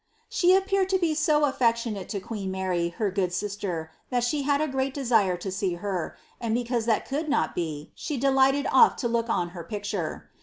[0.31, 4.67] •he appeared to be so affectionate to queen Mary, her good sister, ihe hiad a
[4.67, 9.29] great desire to see her, and because that could not be, elighted oft to look
[9.29, 10.31] on her picture.